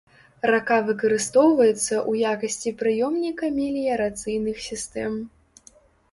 Рака 0.53 0.75
выкарыстоўваецца 0.85 1.75
ў 1.79 2.11
якасці 2.37 2.71
прыёмніка 2.79 3.45
меліярацыйных 3.59 4.57
сістэм. 4.69 5.13